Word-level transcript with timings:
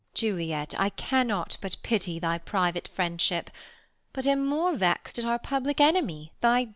Beat. 0.13 0.21
Juliet, 0.21 0.73
I 0.79 0.89
cannot 0.89 1.57
but 1.61 1.77
Pity 1.83 2.17
thy 2.17 2.39
private 2.39 2.87
friendship, 2.87 3.51
but 4.13 4.25
am 4.25 4.43
more 4.43 4.75
Vext 4.75 5.19
at 5.19 5.25
our 5.25 5.37
public 5.37 5.79
enemy, 5.79 6.33
thy 6.41 6.63
judge— 6.63 6.69
Balt. 6.69 6.69